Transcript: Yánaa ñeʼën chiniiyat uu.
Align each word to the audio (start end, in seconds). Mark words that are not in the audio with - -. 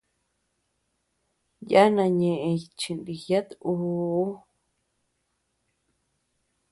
Yánaa 1.71 2.11
ñeʼën 2.19 2.57
chiniiyat 2.79 3.49
uu. 3.69 4.29